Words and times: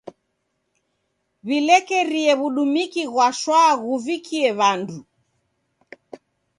W'ilekerie 1.45 2.31
w'udumiki 2.39 3.03
ghwa 3.11 3.27
shwaa 3.39 3.73
ghuvikie 3.83 4.49
w'andu. 4.59 4.99